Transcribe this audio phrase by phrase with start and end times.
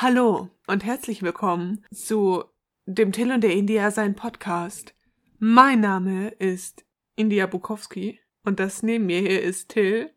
[0.00, 2.44] Hallo und herzlich willkommen zu
[2.86, 4.94] dem Till und der India sein Podcast.
[5.40, 6.84] Mein Name ist
[7.16, 10.12] India Bukowski und das neben mir hier ist Till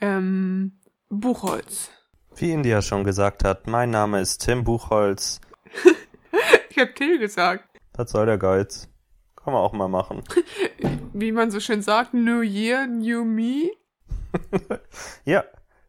[0.00, 0.80] ähm,
[1.10, 1.90] Buchholz.
[2.36, 5.38] Wie India schon gesagt hat, mein Name ist Tim Buchholz.
[6.70, 7.78] ich hab Till gesagt.
[7.92, 8.88] Was soll der Geiz?
[9.36, 10.22] Kann man auch mal machen.
[11.12, 13.70] Wie man so schön sagt, New Year, New Me.
[15.26, 15.44] ja,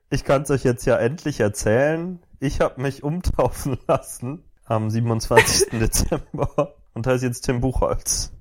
[0.10, 2.20] ich kann es euch jetzt ja endlich erzählen.
[2.40, 5.70] Ich habe mich umtaufen lassen am 27.
[5.80, 8.32] Dezember und heiße jetzt Tim Buchholz.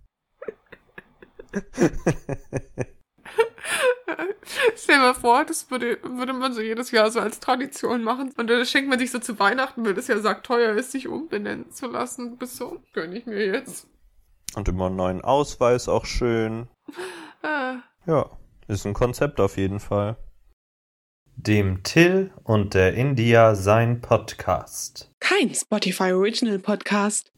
[4.76, 8.32] Stell dir mal vor, das würde, würde man so jedes Jahr so als Tradition machen.
[8.36, 11.08] Und dann schenkt man sich so zu Weihnachten, weil das ja sagt, teuer ist, sich
[11.08, 12.36] umbenennen zu lassen.
[12.36, 13.86] Bis so, gönn ich mir jetzt.
[14.54, 16.68] Und immer einen neuen Ausweis, auch schön.
[17.42, 17.76] Äh.
[18.06, 18.30] Ja,
[18.68, 20.16] ist ein Konzept auf jeden Fall.
[21.46, 25.10] Dem Till und der India sein Podcast.
[25.20, 27.30] Kein Spotify Original Podcast.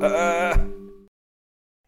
[0.00, 0.54] äh.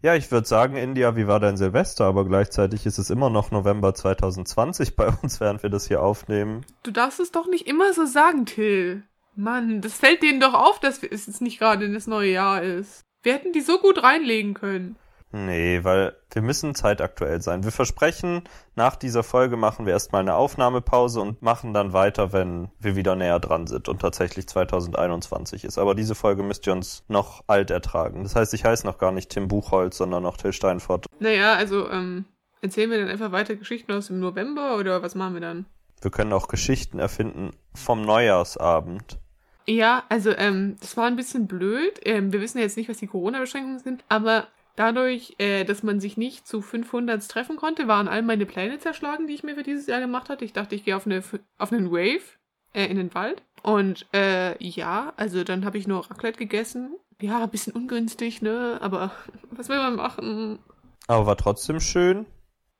[0.02, 2.06] Ja, ich würde sagen, India, wie war dein Silvester?
[2.06, 6.66] Aber gleichzeitig ist es immer noch November 2020 bei uns, während wir das hier aufnehmen.
[6.82, 9.04] Du darfst es doch nicht immer so sagen, Till.
[9.36, 13.02] Mann, das fällt denen doch auf, dass es jetzt nicht gerade das neue Jahr ist.
[13.22, 14.96] Wir hätten die so gut reinlegen können.
[15.32, 17.64] Nee, weil wir müssen zeitaktuell sein.
[17.64, 18.42] Wir versprechen,
[18.76, 23.16] nach dieser Folge machen wir erstmal eine Aufnahmepause und machen dann weiter, wenn wir wieder
[23.16, 25.78] näher dran sind und tatsächlich 2021 ist.
[25.78, 28.24] Aber diese Folge müsst ihr uns noch alt ertragen.
[28.24, 31.06] Das heißt, ich heiße noch gar nicht Tim Buchholz, sondern noch Till Steinfort.
[31.18, 32.26] Naja, also ähm,
[32.60, 35.64] erzählen wir dann einfach weiter Geschichten aus dem November oder was machen wir dann?
[36.02, 39.18] Wir können auch Geschichten erfinden vom Neujahrsabend.
[39.66, 42.00] Ja, also ähm, das war ein bisschen blöd.
[42.04, 46.00] Ähm, wir wissen ja jetzt nicht, was die Corona-Beschränkungen sind, aber dadurch, äh, dass man
[46.00, 49.62] sich nicht zu 500 treffen konnte, waren all meine Pläne zerschlagen, die ich mir für
[49.62, 50.44] dieses Jahr gemacht hatte.
[50.44, 51.22] Ich dachte, ich gehe auf, eine,
[51.58, 52.38] auf einen Wave
[52.72, 53.42] äh, in den Wald.
[53.62, 56.96] Und äh, ja, also dann habe ich nur Raclette gegessen.
[57.20, 58.78] Ja, ein bisschen ungünstig, ne?
[58.80, 59.12] Aber
[59.50, 60.58] was will man machen?
[61.06, 62.26] Aber war trotzdem schön.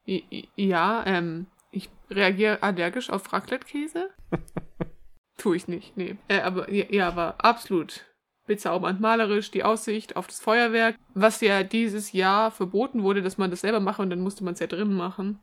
[0.04, 4.10] Ja, ähm, ich reagiere allergisch auf Raclette-Käse.
[5.38, 6.16] Tue ich nicht, nee.
[6.28, 8.04] Äh, aber ja, ja, war absolut
[8.46, 13.50] bezaubernd malerisch, die Aussicht auf das Feuerwerk, was ja dieses Jahr verboten wurde, dass man
[13.50, 15.38] das selber mache und dann musste man es ja drinnen machen.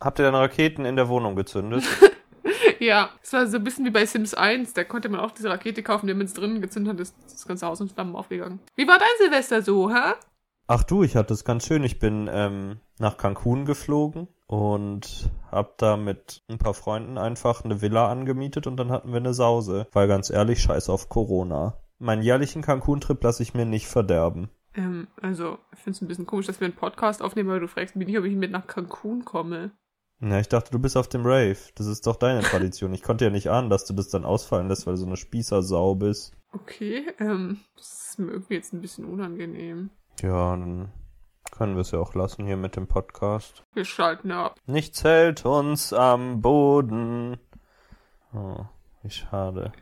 [0.00, 1.84] Habt ihr dann Raketen in der Wohnung gezündet?
[2.78, 5.50] ja, es war so ein bisschen wie bei Sims 1, da konnte man auch diese
[5.50, 8.60] Rakete kaufen, wenn man es drinnen gezündet hat, ist das ganze Haus in Flammen aufgegangen.
[8.76, 10.14] Wie war dein Silvester so, hä?
[10.72, 11.82] Ach du, ich hatte es ganz schön.
[11.82, 17.82] Ich bin ähm, nach Cancun geflogen und hab da mit ein paar Freunden einfach eine
[17.82, 19.88] Villa angemietet und dann hatten wir eine Sause.
[19.90, 21.76] Weil ganz ehrlich, scheiß auf Corona.
[22.00, 24.48] Meinen jährlichen Cancun-Trip lasse ich mir nicht verderben.
[24.74, 27.68] Ähm, also, ich finde es ein bisschen komisch, dass wir einen Podcast aufnehmen, weil du
[27.68, 29.72] fragst mich nicht, ob ich mit nach Cancun komme.
[30.20, 31.58] Ja, ich dachte, du bist auf dem Rave.
[31.74, 32.94] Das ist doch deine Tradition.
[32.94, 35.16] Ich konnte ja nicht ahnen, dass du das dann ausfallen lässt, weil du so eine
[35.16, 36.34] Spießersau bist.
[36.52, 39.90] Okay, ähm, das ist mir irgendwie jetzt ein bisschen unangenehm.
[40.22, 40.92] Ja, dann
[41.50, 43.64] können wir es ja auch lassen hier mit dem Podcast.
[43.74, 44.58] Wir schalten ab.
[44.66, 47.38] Nichts hält uns am Boden.
[48.32, 48.64] Oh,
[49.02, 49.72] wie schade.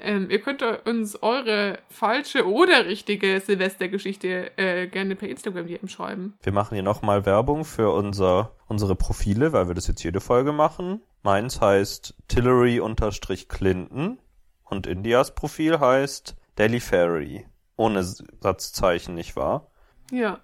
[0.00, 6.38] Ähm, ihr könnt uns eure falsche oder richtige Silvestergeschichte äh, gerne per Instagram DM schreiben.
[6.42, 10.52] Wir machen hier nochmal Werbung für unser, unsere Profile, weil wir das jetzt jede Folge
[10.52, 11.02] machen.
[11.22, 14.18] Meins heißt Tillery-Clinton
[14.64, 17.46] und Indias Profil heißt Daily Fairy.
[17.76, 19.70] Ohne Satzzeichen, nicht wahr?
[20.10, 20.40] Ja.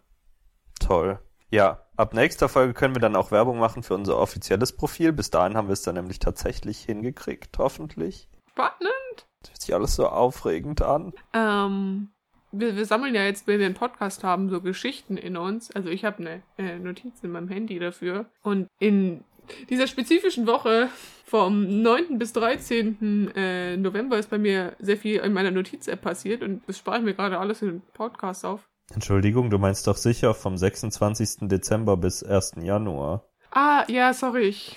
[0.80, 1.20] Toll.
[1.50, 5.12] Ja, ab nächster Folge können wir dann auch Werbung machen für unser offizielles Profil.
[5.12, 8.28] Bis dahin haben wir es dann nämlich tatsächlich hingekriegt, hoffentlich.
[8.50, 9.03] Spannend.
[9.44, 11.12] Das hört sich alles so aufregend an.
[11.32, 12.08] Ähm,
[12.52, 15.70] wir, wir sammeln ja jetzt, wenn wir einen Podcast haben, so Geschichten in uns.
[15.70, 18.26] Also ich habe eine äh, Notiz in meinem Handy dafür.
[18.42, 19.24] Und in
[19.68, 20.88] dieser spezifischen Woche
[21.26, 22.18] vom 9.
[22.18, 23.32] bis 13.
[23.34, 27.04] Äh, November ist bei mir sehr viel in meiner Notiz-App passiert und das spare ich
[27.04, 28.68] mir gerade alles in den Podcast auf.
[28.92, 31.48] Entschuldigung, du meinst doch sicher vom 26.
[31.48, 32.56] Dezember bis 1.
[32.62, 33.24] Januar.
[33.50, 34.76] Ah, ja, sorry, ich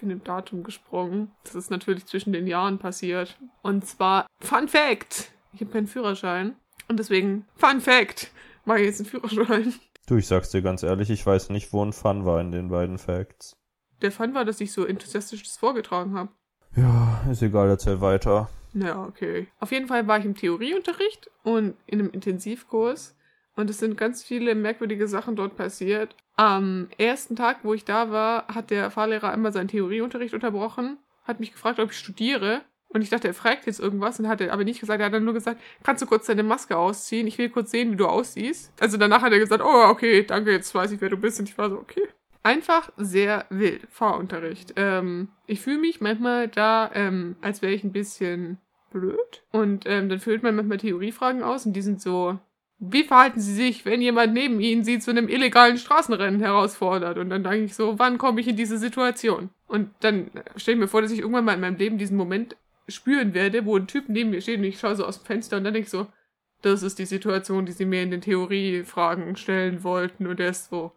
[0.00, 1.30] bin im Datum gesprungen.
[1.44, 3.38] Das ist natürlich zwischen den Jahren passiert.
[3.62, 5.32] Und zwar, Fun Fact!
[5.52, 6.56] Ich habe keinen Führerschein.
[6.88, 8.30] Und deswegen, Fun Fact!
[8.64, 9.74] Mache ich jetzt einen Führerschein.
[10.06, 12.68] Du, ich sag's dir ganz ehrlich, ich weiß nicht, wo ein Fun war in den
[12.68, 13.56] beiden Facts.
[14.00, 16.30] Der Fun war, dass ich so enthusiastisch das vorgetragen habe.
[16.76, 18.48] Ja, ist egal, erzähl weiter.
[18.74, 19.48] Ja, okay.
[19.58, 23.16] Auf jeden Fall war ich im Theorieunterricht und in einem Intensivkurs
[23.58, 26.14] und es sind ganz viele merkwürdige Sachen dort passiert.
[26.36, 31.40] Am ersten Tag, wo ich da war, hat der Fahrlehrer einmal seinen Theorieunterricht unterbrochen, hat
[31.40, 32.60] mich gefragt, ob ich studiere.
[32.86, 35.00] Und ich dachte, er fragt jetzt irgendwas und hat er aber nicht gesagt.
[35.00, 37.26] Er hat dann nur gesagt, kannst du kurz deine Maske ausziehen?
[37.26, 38.72] Ich will kurz sehen, wie du aussiehst.
[38.80, 41.40] Also danach hat er gesagt, oh, okay, danke, jetzt weiß ich, wer du bist.
[41.40, 42.06] Und ich war so, okay.
[42.44, 44.74] Einfach sehr wild, Fahrunterricht.
[44.76, 48.58] Ähm, ich fühle mich manchmal da, ähm, als wäre ich ein bisschen
[48.92, 49.42] blöd.
[49.50, 52.38] Und ähm, dann füllt man manchmal Theoriefragen aus und die sind so,
[52.78, 57.18] wie verhalten Sie sich, wenn jemand neben Ihnen Sie zu einem illegalen Straßenrennen herausfordert?
[57.18, 59.50] Und dann denke ich so, wann komme ich in diese Situation?
[59.66, 62.56] Und dann stelle ich mir vor, dass ich irgendwann mal in meinem Leben diesen Moment
[62.86, 65.58] spüren werde, wo ein Typ neben mir steht und ich schaue so aus dem Fenster
[65.58, 66.06] und dann denke ich so,
[66.62, 70.26] das ist die Situation, die Sie mir in den Theoriefragen stellen wollten.
[70.26, 70.92] Und er ist so,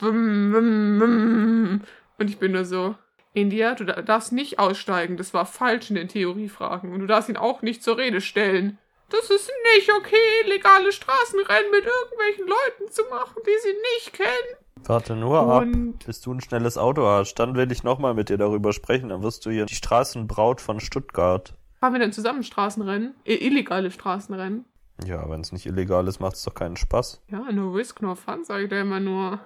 [0.00, 1.84] und
[2.18, 2.96] ich bin nur so,
[3.32, 6.92] India, du darfst nicht aussteigen, das war falsch in den Theoriefragen.
[6.92, 8.78] Und du darfst ihn auch nicht zur Rede stellen.
[9.10, 14.64] Das ist nicht okay, legale Straßenrennen mit irgendwelchen Leuten zu machen, die sie nicht kennen.
[14.86, 15.66] Warte nur ab,
[16.04, 17.34] bis du ein schnelles Auto hast.
[17.36, 19.08] Dann will ich nochmal mit dir darüber sprechen.
[19.08, 21.54] Dann wirst du hier die Straßenbraut von Stuttgart.
[21.80, 23.14] Fahren wir dann zusammen Straßenrennen?
[23.24, 24.64] Äh, illegale Straßenrennen?
[25.04, 27.22] Ja, wenn es nicht illegal ist, macht es doch keinen Spaß.
[27.28, 29.40] Ja, no risk, no fun, sage ich da immer nur.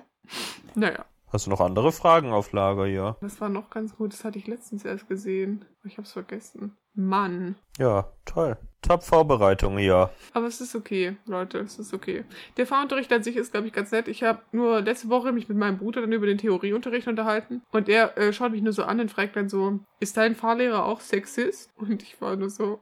[0.74, 1.04] naja.
[1.30, 3.16] Hast du noch andere Fragen auf Lager hier?
[3.20, 5.64] Das war noch ganz gut, das hatte ich letztens erst gesehen.
[5.84, 6.76] Ich hab's vergessen.
[6.94, 7.56] Mann.
[7.78, 8.56] Ja, toll.
[8.82, 10.10] Top-Vorbereitung hier.
[10.34, 12.24] Aber es ist okay, Leute, es ist okay.
[12.56, 14.08] Der Fahrunterricht an sich ist, glaube ich, ganz nett.
[14.08, 17.88] Ich habe nur letzte Woche mich mit meinem Bruder dann über den Theorieunterricht unterhalten und
[17.88, 21.00] er äh, schaut mich nur so an und fragt dann so, ist dein Fahrlehrer auch
[21.00, 21.70] Sexist?
[21.76, 22.80] Und ich war nur so,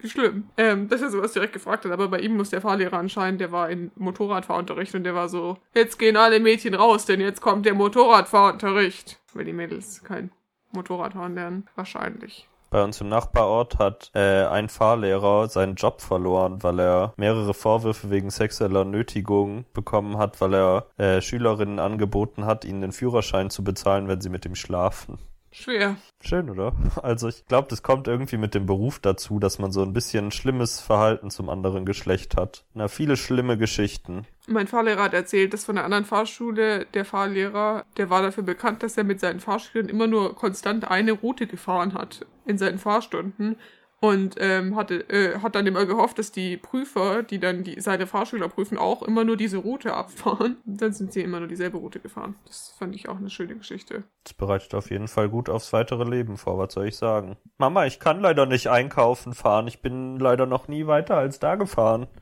[0.00, 1.92] wie schlimm, ähm, dass er sowas direkt gefragt hat.
[1.92, 5.56] Aber bei ihm muss der Fahrlehrer anscheinend, der war in Motorradfahrunterricht und der war so,
[5.74, 9.18] jetzt gehen alle Mädchen raus, denn jetzt kommt der Motorradfahrunterricht.
[9.34, 10.30] Weil die Mädels kein
[10.72, 12.48] Motorradfahren lernen, wahrscheinlich.
[12.70, 18.10] Bei uns im Nachbarort hat äh, ein Fahrlehrer seinen Job verloren, weil er mehrere Vorwürfe
[18.10, 23.64] wegen sexueller Nötigung bekommen hat, weil er äh, Schülerinnen angeboten hat, ihnen den Führerschein zu
[23.64, 25.18] bezahlen, wenn sie mit ihm schlafen.
[25.50, 25.96] Schwer.
[26.20, 26.72] Schön, oder?
[27.02, 30.30] Also ich glaube, das kommt irgendwie mit dem Beruf dazu, dass man so ein bisschen
[30.30, 32.64] schlimmes Verhalten zum anderen Geschlecht hat.
[32.74, 34.26] Na, viele schlimme Geschichten.
[34.46, 38.82] Mein Fahrlehrer hat erzählt, dass von der anderen Fahrschule der Fahrlehrer, der war dafür bekannt,
[38.82, 43.56] dass er mit seinen Fahrschülern immer nur konstant eine Route gefahren hat in seinen Fahrstunden
[44.00, 48.06] und ähm, hatte, äh, hat dann immer gehofft, dass die Prüfer, die dann die, seine
[48.06, 50.56] Fahrschüler prüfen, auch immer nur diese Route abfahren.
[50.66, 52.36] Und dann sind sie immer nur dieselbe Route gefahren.
[52.46, 54.04] Das fand ich auch eine schöne Geschichte.
[54.24, 57.36] Das bereitet auf jeden Fall gut aufs weitere Leben vor, was soll ich sagen?
[57.56, 59.66] Mama, ich kann leider nicht einkaufen fahren.
[59.66, 62.06] Ich bin leider noch nie weiter als da gefahren.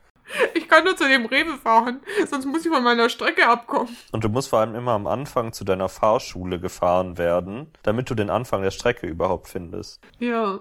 [0.55, 3.96] Ich kann nur zu dem Rewe fahren, sonst muss ich von meiner Strecke abkommen.
[4.11, 8.17] Und du musst vor allem immer am Anfang zu deiner Fahrschule gefahren werden, damit du
[8.17, 10.00] den Anfang der Strecke überhaupt findest.
[10.19, 10.58] Ja,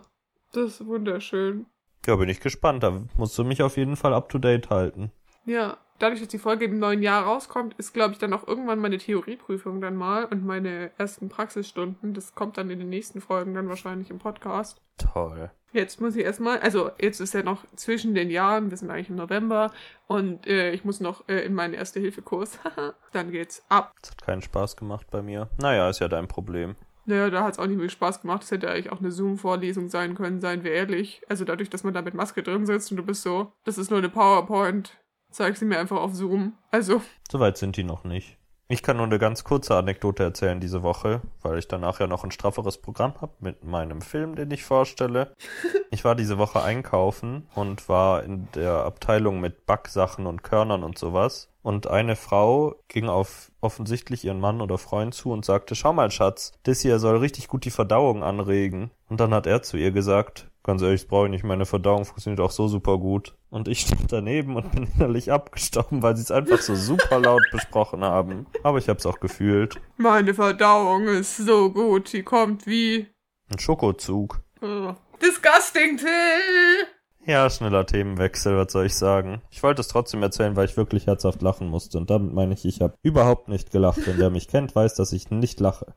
[0.55, 1.65] das ist wunderschön.
[2.05, 2.83] Ja, bin ich gespannt.
[2.83, 5.11] Da musst du mich auf jeden Fall up to date halten.
[5.45, 8.79] Ja, dadurch, dass die Folge im neuen Jahr rauskommt, ist, glaube ich, dann auch irgendwann
[8.79, 12.13] meine Theorieprüfung dann mal und meine ersten Praxisstunden.
[12.13, 14.81] Das kommt dann in den nächsten Folgen dann wahrscheinlich im Podcast.
[14.97, 15.51] Toll.
[15.71, 19.09] Jetzt muss ich erstmal, also jetzt ist ja noch zwischen den Jahren, wir sind eigentlich
[19.09, 19.73] im November
[20.07, 22.59] und äh, ich muss noch äh, in meinen Erste-Hilfe-Kurs.
[23.11, 23.93] dann geht's ab.
[24.01, 25.49] Das hat keinen Spaß gemacht bei mir.
[25.59, 26.75] Naja, ist ja dein Problem.
[27.05, 28.43] Naja, da hat es auch nicht wirklich Spaß gemacht.
[28.43, 31.21] Das hätte eigentlich auch eine Zoom-Vorlesung sein können, seien wir ehrlich.
[31.29, 33.91] Also dadurch, dass man da mit Maske drin sitzt und du bist so, das ist
[33.91, 34.97] nur eine PowerPoint,
[35.29, 36.53] zeig sie mir einfach auf Zoom.
[36.71, 37.01] Also.
[37.31, 38.37] Soweit sind die noch nicht.
[38.67, 42.23] Ich kann nur eine ganz kurze Anekdote erzählen diese Woche, weil ich danach ja noch
[42.23, 45.33] ein strafferes Programm habe mit meinem Film, den ich vorstelle.
[45.91, 50.97] Ich war diese Woche einkaufen und war in der Abteilung mit Backsachen und Körnern und
[50.97, 51.47] sowas.
[51.61, 56.11] Und eine Frau ging auf offensichtlich ihren Mann oder Freund zu und sagte, schau mal,
[56.11, 58.91] Schatz, das hier soll richtig gut die Verdauung anregen.
[59.07, 62.05] Und dann hat er zu ihr gesagt, ganz ehrlich, das brauche ich nicht, meine Verdauung
[62.05, 63.35] funktioniert auch so super gut.
[63.49, 67.43] Und ich stand daneben und bin innerlich abgestorben, weil sie es einfach so super laut
[67.51, 68.47] besprochen haben.
[68.63, 69.79] Aber ich hab's auch gefühlt.
[69.97, 73.07] Meine Verdauung ist so gut, die kommt wie...
[73.49, 74.41] Ein Schokozug.
[74.61, 74.95] Oh.
[75.21, 76.87] Disgusting, Till!
[77.27, 79.41] Ja, schneller Themenwechsel, was soll ich sagen?
[79.49, 81.97] Ich wollte es trotzdem erzählen, weil ich wirklich herzhaft lachen musste.
[81.97, 84.05] Und damit meine ich, ich habe überhaupt nicht gelacht.
[84.05, 85.95] Denn wer mich kennt, weiß, dass ich nicht lache.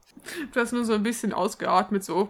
[0.53, 2.29] Du hast nur so ein bisschen ausgeatmet, so.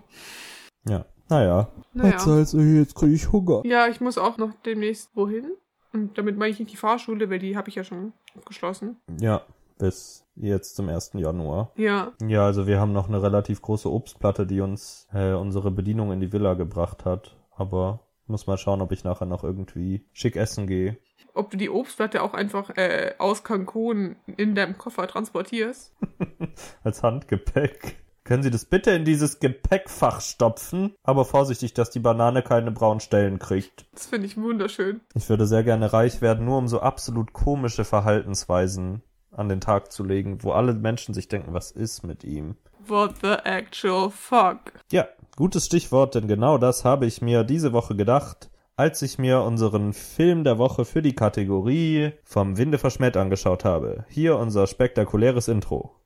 [0.88, 1.68] Ja, naja.
[1.92, 2.14] Naja.
[2.14, 3.62] Was soll's, jetzt kriege ich Hunger.
[3.64, 5.52] Ja, ich muss auch noch demnächst wohin.
[5.92, 8.96] Und damit meine ich nicht die Fahrschule, weil die habe ich ja schon abgeschlossen.
[9.20, 9.42] Ja,
[9.78, 11.12] bis jetzt zum 1.
[11.14, 11.72] Januar.
[11.76, 12.12] Ja.
[12.26, 16.20] Ja, also wir haben noch eine relativ große Obstplatte, die uns äh, unsere Bedienung in
[16.20, 17.36] die Villa gebracht hat.
[17.56, 20.98] Aber muss mal schauen, ob ich nachher noch irgendwie schick essen gehe.
[21.34, 25.94] Ob du die Obstplatte auch einfach äh, aus Cancun in deinem Koffer transportierst?
[26.82, 27.96] Als Handgepäck.
[28.28, 30.94] Können Sie das bitte in dieses Gepäckfach stopfen?
[31.02, 33.86] Aber vorsichtig, dass die Banane keine braunen Stellen kriegt.
[33.94, 35.00] Das finde ich wunderschön.
[35.14, 39.90] Ich würde sehr gerne reich werden, nur um so absolut komische Verhaltensweisen an den Tag
[39.92, 42.56] zu legen, wo alle Menschen sich denken, was ist mit ihm?
[42.86, 44.74] What the actual fuck?
[44.92, 49.40] Ja, gutes Stichwort, denn genau das habe ich mir diese Woche gedacht, als ich mir
[49.40, 54.04] unseren Film der Woche für die Kategorie vom Winde verschmäht angeschaut habe.
[54.10, 55.97] Hier unser spektakuläres Intro.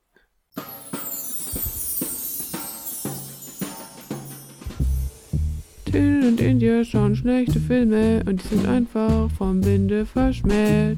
[5.93, 10.97] In und India schauen schlechte Filme und die sind einfach vom Winde verschmäht.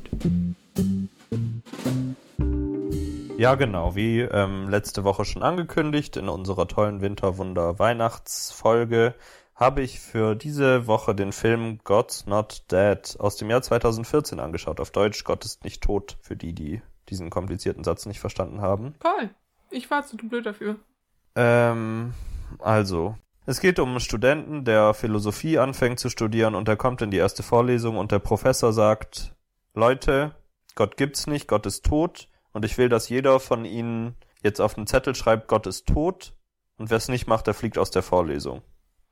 [3.37, 9.15] Ja, genau, wie ähm, letzte Woche schon angekündigt, in unserer tollen Winterwunder-Weihnachtsfolge
[9.53, 14.79] habe ich für diese Woche den Film God's Not Dead aus dem Jahr 2014 angeschaut.
[14.79, 18.95] Auf Deutsch Gott ist nicht tot, für die, die diesen komplizierten Satz nicht verstanden haben.
[19.01, 19.29] Toll.
[19.71, 20.77] Ich war zu blöd dafür.
[21.35, 22.13] Ähm,
[22.59, 27.11] also, es geht um einen Studenten, der Philosophie anfängt zu studieren und er kommt in
[27.11, 29.35] die erste Vorlesung und der Professor sagt,
[29.73, 30.35] Leute,
[30.75, 34.73] Gott gibt's nicht, Gott ist tot und ich will, dass jeder von Ihnen jetzt auf
[34.73, 36.33] den Zettel schreibt, Gott ist tot
[36.77, 38.61] und wer es nicht macht, der fliegt aus der Vorlesung.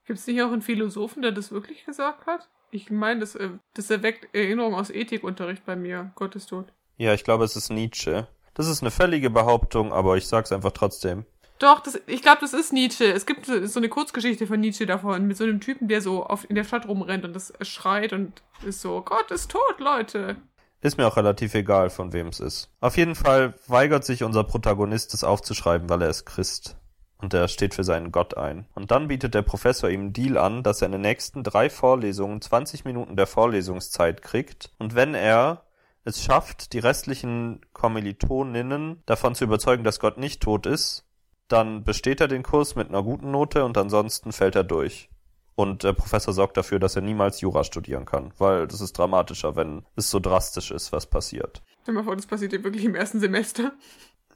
[0.05, 2.49] Gibt's nicht auch einen Philosophen, der das wirklich gesagt hat?
[2.71, 6.11] Ich meine, das, äh, das erweckt Erinnerungen aus Ethikunterricht bei mir.
[6.15, 6.73] Gott ist tot.
[6.97, 8.27] Ja, ich glaube, es ist Nietzsche.
[8.55, 11.25] Das ist eine fällige Behauptung, aber ich sag's einfach trotzdem.
[11.59, 13.05] Doch, das, ich glaube, das ist Nietzsche.
[13.05, 16.49] Es gibt so eine Kurzgeschichte von Nietzsche davon, mit so einem Typen, der so auf,
[16.49, 20.37] in der Stadt rumrennt und das schreit und ist so, Gott ist tot, Leute.
[20.81, 22.69] Ist mir auch relativ egal, von wem es ist.
[22.81, 26.75] Auf jeden Fall weigert sich unser Protagonist, es aufzuschreiben, weil er ist Christ.
[27.19, 28.67] Und er steht für seinen Gott ein.
[28.75, 31.69] Und dann bietet der Professor ihm einen Deal an, dass er in den nächsten drei
[31.69, 34.71] Vorlesungen 20 Minuten der Vorlesungszeit kriegt.
[34.77, 35.63] Und wenn er
[36.03, 41.05] es schafft, die restlichen Kommilitoninnen davon zu überzeugen, dass Gott nicht tot ist,
[41.47, 45.09] dann besteht er den Kurs mit einer guten Note und ansonsten fällt er durch.
[45.55, 49.55] Und der Professor sorgt dafür, dass er niemals Jura studieren kann, weil das ist dramatischer,
[49.55, 51.61] wenn es so drastisch ist, was passiert.
[51.83, 53.73] Stell mal vor, das passiert dir wirklich im ersten Semester.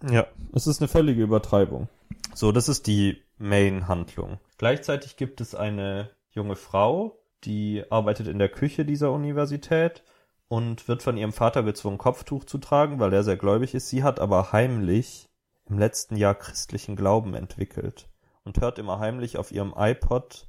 [0.08, 1.90] Ja, es ist eine völlige Übertreibung.
[2.36, 4.40] So, das ist die Main-Handlung.
[4.60, 10.04] Gleichzeitig gibt es eine junge Frau, die arbeitet in der Küche dieser Universität
[10.48, 13.90] und wird von ihrem Vater gezwungen, Kopftuch zu tragen, weil er sehr gläubig ist.
[13.90, 15.30] Sie hat aber heimlich
[15.70, 18.10] im letzten Jahr christlichen Glauben entwickelt
[18.44, 20.48] und hört immer heimlich auf ihrem iPod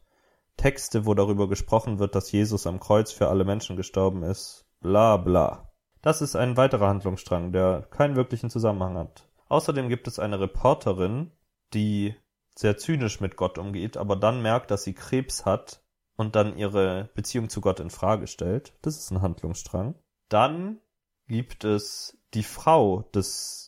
[0.57, 4.67] Texte, wo darüber gesprochen wird, dass Jesus am Kreuz für alle Menschen gestorben ist.
[4.81, 5.73] Bla bla.
[6.03, 9.29] Das ist ein weiterer Handlungsstrang, der keinen wirklichen Zusammenhang hat.
[9.49, 11.33] Außerdem gibt es eine Reporterin,
[11.75, 12.15] die
[12.55, 15.83] sehr zynisch mit Gott umgeht, aber dann merkt, dass sie Krebs hat
[16.17, 18.75] und dann ihre Beziehung zu Gott in Frage stellt.
[18.83, 19.95] Das ist ein Handlungsstrang.
[20.29, 20.81] Dann
[21.29, 23.68] gibt es die Frau des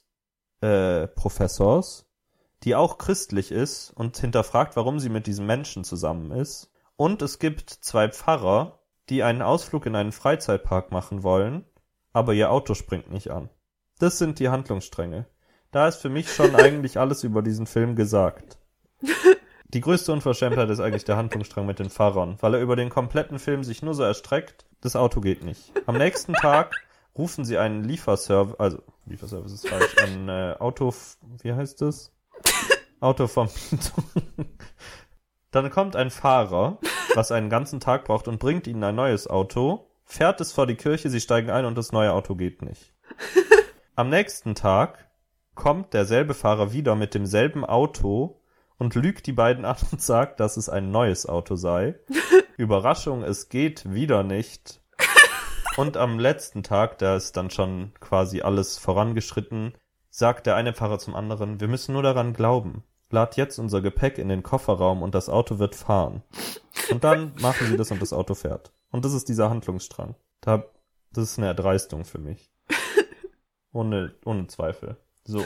[0.60, 2.06] äh, Professors,
[2.62, 6.70] die auch christlich ist und hinterfragt, warum sie mit diesem Menschen zusammen ist.
[6.96, 11.64] Und es gibt zwei Pfarrer, die einen Ausflug in einen Freizeitpark machen wollen,
[12.12, 13.48] aber ihr Auto springt nicht an.
[13.98, 15.26] Das sind die Handlungsstränge.
[15.70, 18.58] Da ist für mich schon eigentlich alles über diesen Film gesagt.
[19.72, 23.38] Die größte Unverschämtheit ist eigentlich der Handlungsstrang mit den Fahrern, weil er über den kompletten
[23.38, 25.72] Film sich nur so erstreckt, das Auto geht nicht.
[25.86, 26.74] Am nächsten Tag
[27.20, 30.94] rufen sie einen Lieferservice, also Lieferservice ist falsch, ein äh, Auto,
[31.42, 32.12] wie heißt das?
[33.00, 34.04] Autovermietung.
[35.50, 36.78] Dann kommt ein Fahrer,
[37.14, 40.76] was einen ganzen Tag braucht und bringt ihnen ein neues Auto, fährt es vor die
[40.76, 42.94] Kirche, sie steigen ein und das neue Auto geht nicht.
[43.96, 45.10] Am nächsten Tag
[45.54, 48.40] kommt derselbe Fahrer wieder mit demselben Auto
[48.78, 51.98] und lügt die beiden an und sagt, dass es ein neues Auto sei.
[52.56, 54.79] Überraschung, es geht wieder nicht.
[55.76, 59.74] Und am letzten Tag, da ist dann schon quasi alles vorangeschritten,
[60.10, 62.82] sagt der eine Fahrer zum anderen, wir müssen nur daran glauben.
[63.10, 66.22] Lad jetzt unser Gepäck in den Kofferraum und das Auto wird fahren.
[66.90, 68.72] Und dann machen sie das und das Auto fährt.
[68.90, 70.14] Und das ist dieser Handlungsstrang.
[70.40, 70.64] Da,
[71.12, 72.52] das ist eine Erdreistung für mich.
[73.72, 74.96] Ohne, ohne Zweifel.
[75.24, 75.44] So.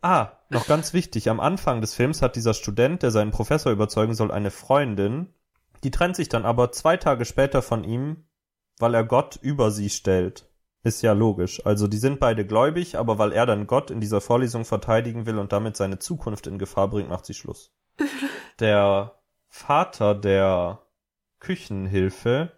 [0.00, 1.28] Ah, noch ganz wichtig.
[1.28, 5.34] Am Anfang des Films hat dieser Student, der seinen Professor überzeugen soll, eine Freundin.
[5.82, 8.24] Die trennt sich dann aber zwei Tage später von ihm,
[8.78, 10.48] weil er Gott über sie stellt.
[10.84, 11.64] Ist ja logisch.
[11.64, 15.38] Also die sind beide gläubig, aber weil er dann Gott in dieser Vorlesung verteidigen will
[15.38, 17.72] und damit seine Zukunft in Gefahr bringt, macht sie Schluss.
[18.58, 19.14] Der
[19.48, 20.80] Vater der
[21.38, 22.52] Küchenhilfe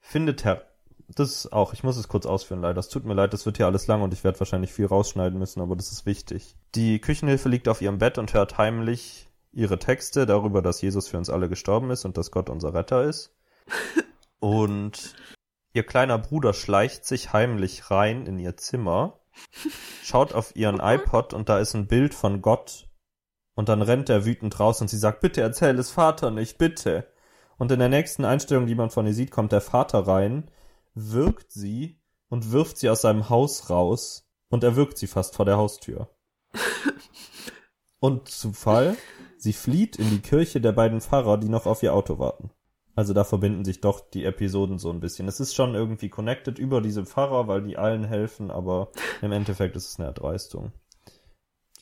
[0.00, 0.62] findet her
[1.08, 2.80] das auch, ich muss es kurz ausführen leider.
[2.80, 5.38] Es tut mir leid, das wird hier alles lang und ich werde wahrscheinlich viel rausschneiden
[5.38, 6.56] müssen, aber das ist wichtig.
[6.74, 11.18] Die Küchenhilfe liegt auf ihrem Bett und hört heimlich ihre Texte darüber, dass Jesus für
[11.18, 13.34] uns alle gestorben ist und dass Gott unser Retter ist.
[14.38, 15.16] Und
[15.76, 19.20] ihr kleiner Bruder schleicht sich heimlich rein in ihr Zimmer,
[20.02, 22.88] schaut auf ihren iPod und da ist ein Bild von Gott.
[23.54, 27.06] Und dann rennt er wütend raus und sie sagt, bitte erzähl es Vater nicht, bitte.
[27.58, 30.50] Und in der nächsten Einstellung, die man von ihr sieht, kommt der Vater rein,
[30.94, 35.58] wirkt sie und wirft sie aus seinem Haus raus und erwürgt sie fast vor der
[35.58, 36.08] Haustür.
[37.98, 38.96] Und Zufall,
[39.38, 42.50] sie flieht in die Kirche der beiden Pfarrer, die noch auf ihr Auto warten.
[42.96, 45.28] Also da verbinden sich doch die Episoden so ein bisschen.
[45.28, 49.76] Es ist schon irgendwie connected über diese Pfarrer, weil die allen helfen, aber im Endeffekt
[49.76, 50.72] ist es eine Erdreistung.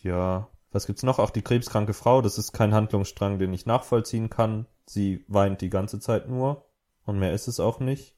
[0.03, 1.21] Ja, was gibt's noch?
[1.21, 4.67] Auch die krebskranke Frau, das ist kein Handlungsstrang, den ich nachvollziehen kann.
[4.87, 6.67] Sie weint die ganze Zeit nur
[7.07, 8.17] und mehr ist es auch nicht.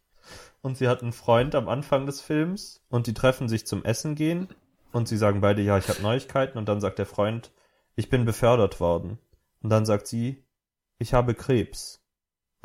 [0.62, 4.14] Und sie hat einen Freund am Anfang des Films und die treffen sich zum Essen
[4.14, 4.48] gehen
[4.92, 7.52] und sie sagen beide, ja, ich habe Neuigkeiten und dann sagt der Freund,
[7.94, 9.18] ich bin befördert worden.
[9.62, 10.46] Und dann sagt sie,
[10.98, 12.05] ich habe Krebs.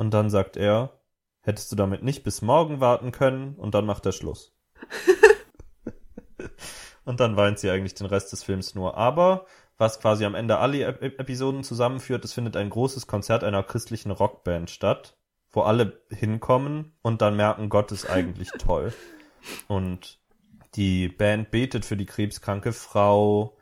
[0.02, 0.98] Und dann sagt er,
[1.42, 4.52] hättest du damit nicht bis morgen warten können und dann macht er Schluss.
[7.04, 8.96] und dann weint sie eigentlich den Rest des Films nur.
[8.96, 9.46] Aber
[9.78, 14.70] was quasi am Ende alle Episoden zusammenführt, es findet ein großes Konzert einer christlichen Rockband
[14.70, 15.16] statt,
[15.52, 18.92] wo alle hinkommen und dann merken, Gott ist eigentlich toll.
[19.68, 20.18] Und
[20.74, 23.56] die Band betet für die krebskranke Frau,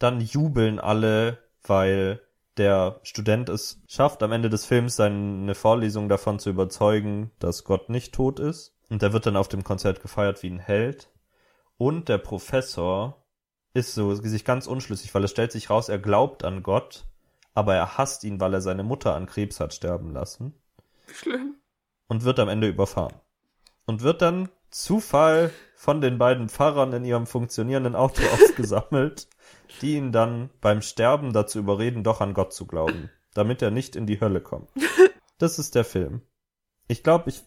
[0.00, 2.20] dann jubeln alle, weil
[2.56, 7.88] der Student es schafft, am Ende des Films seine Vorlesung davon zu überzeugen, dass Gott
[7.88, 8.74] nicht tot ist.
[8.90, 11.10] Und der wird dann auf dem Konzert gefeiert wie ein Held.
[11.76, 13.24] Und der Professor
[13.72, 17.06] ist so sich ganz unschlüssig, weil es stellt sich raus, er glaubt an Gott,
[17.54, 20.54] aber er hasst ihn, weil er seine Mutter an Krebs hat sterben lassen.
[21.12, 21.56] Schlimm.
[22.06, 23.14] Und wird am Ende überfahren.
[23.86, 29.28] Und wird dann Zufall von den beiden Pfarrern in ihrem funktionierenden Auto ausgesammelt
[29.80, 33.96] die ihn dann beim Sterben dazu überreden, doch an Gott zu glauben, damit er nicht
[33.96, 34.70] in die Hölle kommt.
[35.38, 36.22] Das ist der Film.
[36.86, 37.42] Ich glaube, ich,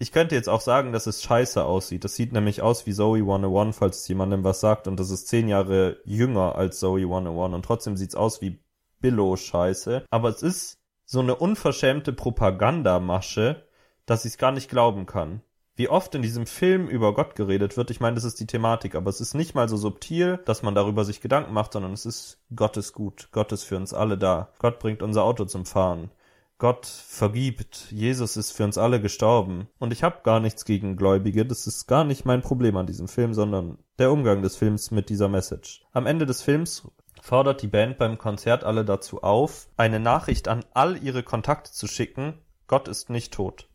[0.00, 2.02] ich könnte jetzt auch sagen, dass es scheiße aussieht.
[2.02, 5.28] Das sieht nämlich aus wie Zoe 101, falls es jemandem was sagt, und das ist
[5.28, 8.58] zehn Jahre jünger als Zoe 101 und trotzdem sieht's aus wie
[9.00, 10.04] Billo-Scheiße.
[10.10, 13.64] Aber es ist so eine unverschämte Propagandamasche,
[14.04, 15.40] dass ich es gar nicht glauben kann
[15.76, 17.90] wie oft in diesem Film über Gott geredet wird.
[17.90, 20.74] Ich meine, das ist die Thematik, aber es ist nicht mal so subtil, dass man
[20.74, 24.18] darüber sich Gedanken macht, sondern es ist Gott ist gut, Gott ist für uns alle
[24.18, 24.52] da.
[24.58, 26.10] Gott bringt unser Auto zum Fahren.
[26.60, 29.68] Gott vergibt, Jesus ist für uns alle gestorben.
[29.78, 33.08] Und ich habe gar nichts gegen Gläubige, das ist gar nicht mein Problem an diesem
[33.08, 35.86] Film, sondern der Umgang des Films mit dieser Message.
[35.92, 36.86] Am Ende des Films
[37.22, 41.86] fordert die Band beim Konzert alle dazu auf, eine Nachricht an all ihre Kontakte zu
[41.86, 42.34] schicken,
[42.66, 43.69] Gott ist nicht tot.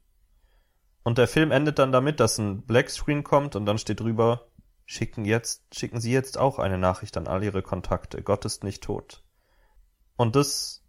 [1.05, 4.47] Und der Film endet dann damit, dass ein Blackscreen kommt und dann steht drüber,
[4.87, 8.23] schicken jetzt, schicken Sie jetzt auch eine Nachricht an all Ihre Kontakte.
[8.23, 9.23] Gott ist nicht tot.
[10.17, 10.83] Und das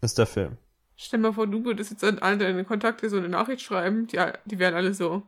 [0.00, 0.56] ist der Film.
[0.96, 4.18] Stell mal vor, du würdest jetzt an all deine Kontakte so eine Nachricht schreiben, die,
[4.46, 5.24] die wären alle so.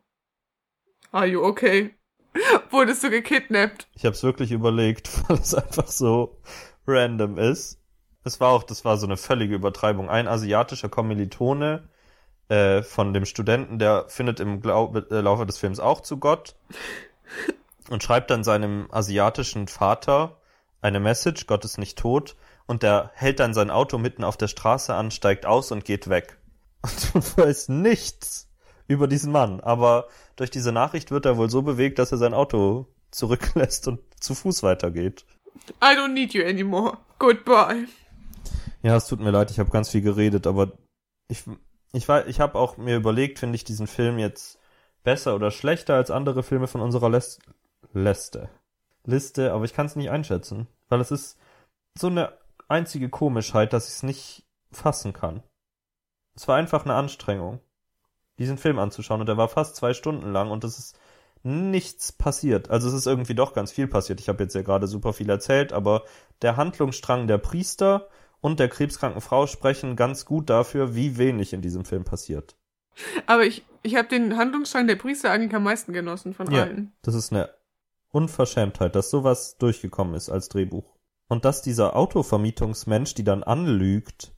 [1.11, 1.95] Are you okay?
[2.71, 3.87] Wurdest du gekidnappt?
[3.93, 6.41] Ich hab's wirklich überlegt, weil es einfach so
[6.87, 7.83] random ist.
[8.25, 10.09] Es war auch, das war so eine völlige Übertreibung.
[10.09, 11.91] Ein asiatischer Kommilitone
[12.53, 16.55] äh, von dem Studenten, der findet im Glau äh, Laufe des Films auch zu Gott
[17.89, 20.37] und schreibt dann seinem asiatischen Vater
[20.83, 22.37] eine Message, Gott ist nicht tot,
[22.67, 26.11] und der hält dann sein Auto mitten auf der Straße an, steigt aus und geht
[26.11, 26.37] weg.
[26.83, 28.49] Und man weiß nichts
[28.87, 32.35] über diesen Mann, aber durch diese Nachricht wird er wohl so bewegt, dass er sein
[32.35, 35.25] Auto zurücklässt und zu Fuß weitergeht.
[35.81, 36.99] I don't need you anymore.
[37.19, 37.87] Goodbye.
[38.83, 40.73] Ja, es tut mir leid, ich habe ganz viel geredet, aber
[41.29, 41.45] ich
[41.93, 44.59] ich war, ich habe auch mir überlegt, finde ich diesen Film jetzt
[45.05, 47.39] besser oder schlechter als andere Filme von unserer Les
[47.93, 48.49] Liste.
[49.05, 51.39] Liste, aber ich kann es nicht einschätzen, weil es ist
[51.99, 52.33] so eine
[52.69, 55.43] einzige Komischheit, dass ich es nicht fassen kann.
[56.35, 57.61] Es war einfach eine Anstrengung,
[58.39, 60.99] diesen Film anzuschauen und der war fast zwei Stunden lang und es ist
[61.43, 62.71] nichts passiert.
[62.71, 64.21] Also es ist irgendwie doch ganz viel passiert.
[64.21, 66.05] Ich habe jetzt ja gerade super viel erzählt, aber
[66.41, 68.09] der Handlungsstrang der Priester
[68.43, 72.57] und der krebskranken Frau sprechen ganz gut dafür, wie wenig in diesem Film passiert.
[73.27, 76.93] Aber ich, ich habe den Handlungsstrang der Priester eigentlich am meisten genossen von ja, allen.
[77.01, 77.49] Das ist eine
[78.11, 80.85] Unverschämtheit, dass sowas durchgekommen ist als Drehbuch.
[81.29, 84.33] Und dass dieser Autovermietungsmensch, die dann anlügt,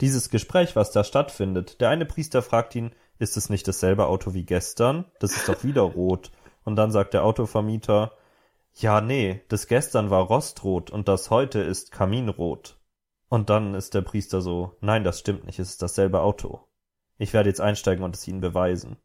[0.00, 4.32] dieses Gespräch, was da stattfindet, der eine Priester fragt ihn, ist es nicht dasselbe Auto
[4.32, 5.04] wie gestern?
[5.18, 6.30] Das ist doch wieder rot.
[6.64, 8.12] Und dann sagt der Autovermieter,
[8.74, 12.77] ja, nee, das gestern war rostrot und das heute ist kaminrot.
[13.28, 16.66] Und dann ist der Priester so, nein, das stimmt nicht, es ist dasselbe Auto.
[17.18, 18.96] Ich werde jetzt einsteigen und es ihnen beweisen.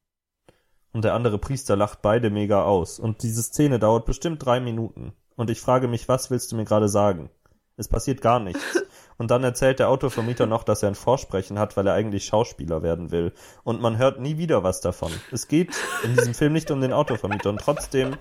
[0.93, 2.99] Und der andere Priester lacht beide mega aus.
[2.99, 5.13] Und diese Szene dauert bestimmt drei Minuten.
[5.35, 7.31] Und ich frage mich, was willst du mir gerade sagen?
[7.75, 8.61] Es passiert gar nichts.
[9.17, 12.81] Und dann erzählt der Autovermieter noch, dass er ein Vorsprechen hat, weil er eigentlich Schauspieler
[12.81, 13.31] werden will.
[13.63, 15.11] Und man hört nie wieder was davon.
[15.31, 17.49] Es geht in diesem Film nicht um den Autovermieter.
[17.49, 18.15] Und trotzdem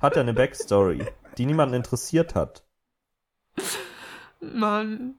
[0.00, 1.04] hat er eine Backstory,
[1.38, 2.64] die niemanden interessiert hat.
[4.40, 5.18] Mann.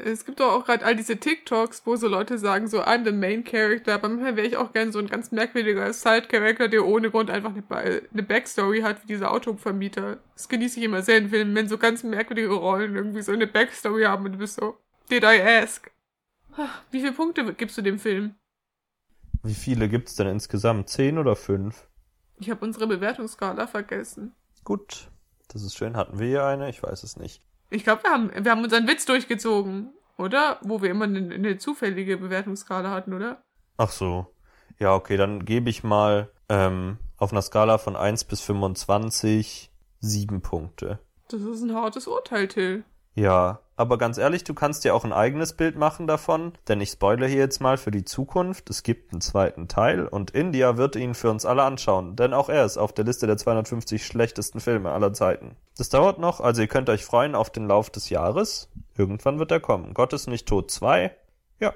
[0.00, 3.10] Es gibt doch auch gerade all diese TikToks, wo so Leute sagen, so, I'm the
[3.10, 7.10] main character, aber manchmal wäre ich auch gern so ein ganz merkwürdiger Side-Character, der ohne
[7.10, 10.18] Grund einfach eine, eine Backstory hat, wie dieser Autovermieter.
[10.34, 13.48] Das genieße ich immer sehr in Filmen, wenn so ganz merkwürdige Rollen irgendwie so eine
[13.48, 14.78] Backstory haben und du bist so,
[15.10, 15.90] did I ask?
[16.92, 18.36] Wie viele Punkte gibst du dem Film?
[19.42, 20.88] Wie viele gibt's denn insgesamt?
[20.88, 21.88] Zehn oder fünf?
[22.38, 24.32] Ich habe unsere Bewertungsskala vergessen.
[24.62, 25.08] Gut,
[25.48, 25.96] das ist schön.
[25.96, 26.70] Hatten wir hier eine?
[26.70, 27.42] Ich weiß es nicht.
[27.70, 29.92] Ich glaube, wir haben, wir haben unseren Witz durchgezogen.
[30.16, 30.58] Oder?
[30.62, 33.42] Wo wir immer eine, eine zufällige Bewertungsskala hatten, oder?
[33.76, 34.26] Ach so.
[34.78, 40.42] Ja, okay, dann gebe ich mal ähm, auf einer Skala von 1 bis 25 sieben
[40.42, 40.98] Punkte.
[41.28, 42.84] Das ist ein hartes Urteil, Till.
[43.18, 46.90] Ja, aber ganz ehrlich, du kannst dir auch ein eigenes Bild machen davon, denn ich
[46.90, 48.70] spoilere hier jetzt mal für die Zukunft.
[48.70, 52.48] Es gibt einen zweiten Teil und India wird ihn für uns alle anschauen, denn auch
[52.48, 55.56] er ist auf der Liste der 250 schlechtesten Filme aller Zeiten.
[55.76, 58.70] Das dauert noch, also ihr könnt euch freuen auf den Lauf des Jahres.
[58.96, 59.94] Irgendwann wird er kommen.
[59.94, 61.12] Gott ist nicht tot 2.
[61.58, 61.74] Ja,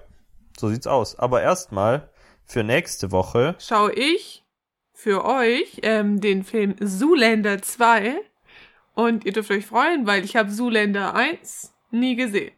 [0.56, 1.18] so sieht's aus.
[1.18, 2.08] Aber erstmal
[2.44, 4.44] für nächste Woche Schau ich
[4.92, 8.14] für euch ähm, den Film Zoolander 2
[8.94, 12.52] und ihr dürft euch freuen, weil ich habe Zoolander 1 nie gesehen.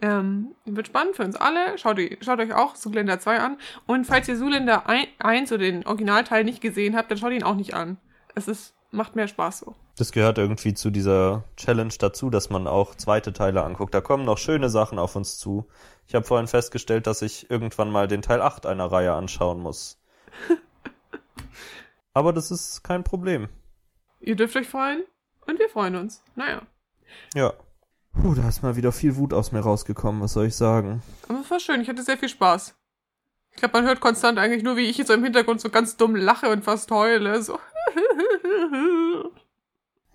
[0.00, 1.76] Ähm, wird spannend für uns alle.
[1.76, 3.58] Schaut, schaut euch auch Zoolander 2 an.
[3.86, 7.56] Und falls ihr Zoolander 1 oder den Originalteil nicht gesehen habt, dann schaut ihn auch
[7.56, 7.98] nicht an.
[8.34, 9.74] Es ist, macht mehr Spaß so.
[9.96, 13.92] Das gehört irgendwie zu dieser Challenge dazu, dass man auch zweite Teile anguckt.
[13.92, 15.66] Da kommen noch schöne Sachen auf uns zu.
[16.06, 20.00] Ich habe vorhin festgestellt, dass ich irgendwann mal den Teil 8 einer Reihe anschauen muss.
[22.14, 23.48] Aber das ist kein Problem.
[24.20, 25.02] Ihr dürft euch freuen
[25.48, 26.22] und wir freuen uns.
[26.36, 26.62] Naja,
[27.34, 27.52] Ja.
[28.20, 31.02] Puh, da ist mal wieder viel Wut aus mir rausgekommen, was soll ich sagen?
[31.28, 31.80] aber es war schön.
[31.80, 32.74] Ich hatte sehr viel Spaß.
[33.52, 35.96] Ich glaube, man hört konstant eigentlich nur, wie ich jetzt so im Hintergrund so ganz
[35.96, 37.42] dumm lache und fast heule.
[37.42, 37.58] So.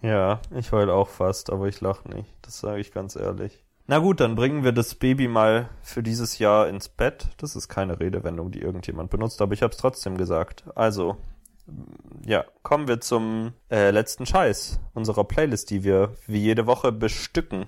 [0.01, 2.29] Ja, ich heul auch fast, aber ich lach nicht.
[2.41, 3.63] Das sage ich ganz ehrlich.
[3.87, 7.29] Na gut, dann bringen wir das Baby mal für dieses Jahr ins Bett.
[7.37, 10.65] Das ist keine Redewendung, die irgendjemand benutzt, aber ich habe es trotzdem gesagt.
[10.75, 11.15] Also,
[12.25, 17.65] ja, kommen wir zum äh, letzten Scheiß unserer Playlist, die wir wie jede Woche bestücken.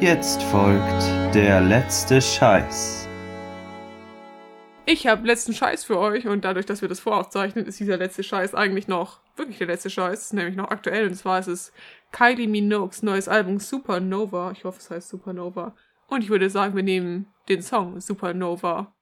[0.00, 3.01] Jetzt folgt der letzte Scheiß.
[4.84, 8.24] Ich habe letzten Scheiß für euch und dadurch, dass wir das voraufzeichnen, ist dieser letzte
[8.24, 11.72] Scheiß eigentlich noch wirklich der letzte Scheiß, nämlich noch aktuell und zwar ist es
[12.10, 14.50] Kylie Minogues neues Album Supernova.
[14.50, 15.74] Ich hoffe, es heißt Supernova.
[16.08, 18.92] Und ich würde sagen, wir nehmen den Song Supernova.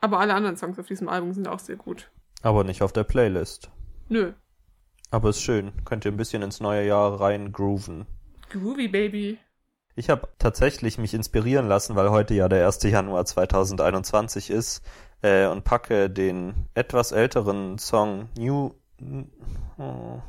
[0.00, 2.10] Aber alle anderen Songs auf diesem Album sind auch sehr gut.
[2.42, 3.70] Aber nicht auf der Playlist.
[4.08, 4.32] Nö.
[5.10, 5.72] Aber ist schön.
[5.84, 8.06] Könnt ihr ein bisschen ins neue Jahr rein grooven.
[8.50, 9.38] Groovy Baby.
[9.96, 12.82] Ich habe tatsächlich mich inspirieren lassen, weil heute ja der 1.
[12.84, 14.82] Januar 2021 ist
[15.22, 18.74] äh, und packe den etwas älteren Song New
[19.78, 20.20] oh,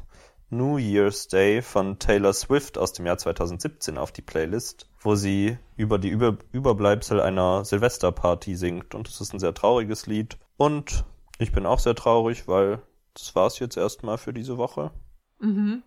[0.50, 5.58] New Year's Day von Taylor Swift aus dem Jahr 2017 auf die Playlist, wo sie
[5.76, 11.06] über die über Überbleibsel einer Silvesterparty singt und es ist ein sehr trauriges Lied und
[11.38, 12.82] ich bin auch sehr traurig, weil
[13.14, 14.92] das war's jetzt erstmal für diese Woche.
[15.40, 15.84] Mhm.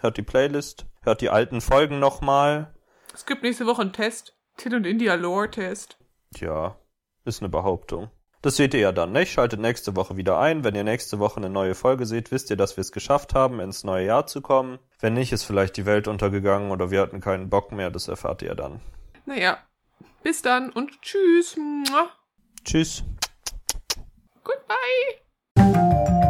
[0.00, 2.74] Hört die Playlist, hört die alten Folgen nochmal.
[3.14, 4.36] Es gibt nächste Woche einen Test.
[4.56, 5.98] Tin und India Lore Test.
[6.34, 6.76] Tja,
[7.24, 8.10] ist eine Behauptung.
[8.46, 9.32] Das seht ihr ja dann, nicht?
[9.32, 10.62] Schaltet nächste Woche wieder ein.
[10.62, 13.58] Wenn ihr nächste Woche eine neue Folge seht, wisst ihr, dass wir es geschafft haben,
[13.58, 14.78] ins neue Jahr zu kommen.
[15.00, 17.90] Wenn nicht, ist vielleicht die Welt untergegangen oder wir hatten keinen Bock mehr.
[17.90, 18.78] Das erfahrt ihr dann.
[19.24, 19.58] Naja.
[20.22, 21.56] Bis dann und tschüss.
[22.64, 23.02] Tschüss.
[24.44, 26.25] Goodbye.